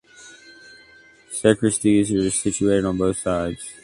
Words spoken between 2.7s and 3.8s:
on both sides.